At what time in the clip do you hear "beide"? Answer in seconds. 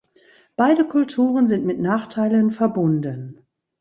0.55-0.87